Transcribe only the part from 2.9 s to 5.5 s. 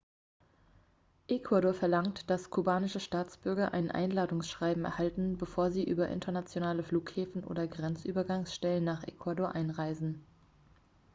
staatsbürger ein einladungsschreiben erhalten